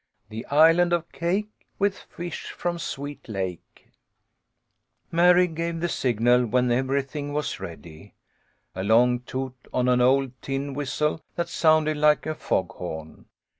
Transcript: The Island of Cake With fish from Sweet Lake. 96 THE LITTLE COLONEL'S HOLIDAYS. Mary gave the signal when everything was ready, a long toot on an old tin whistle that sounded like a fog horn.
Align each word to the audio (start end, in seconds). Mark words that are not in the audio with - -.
The 0.29 0.47
Island 0.47 0.93
of 0.93 1.11
Cake 1.11 1.51
With 1.77 1.95
fish 1.95 2.49
from 2.49 2.79
Sweet 2.79 3.29
Lake. 3.29 3.89
96 5.11 5.11
THE 5.11 5.15
LITTLE 5.15 5.15
COLONEL'S 5.15 5.15
HOLIDAYS. 5.15 5.35
Mary 5.35 5.47
gave 5.55 5.79
the 5.79 5.89
signal 6.41 6.45
when 6.47 6.71
everything 6.71 7.33
was 7.33 7.59
ready, 7.59 8.15
a 8.73 8.83
long 8.83 9.19
toot 9.19 9.53
on 9.71 9.87
an 9.87 10.01
old 10.01 10.31
tin 10.41 10.73
whistle 10.73 11.21
that 11.35 11.49
sounded 11.49 11.97
like 11.97 12.25
a 12.25 12.33
fog 12.33 12.71
horn. 12.71 13.25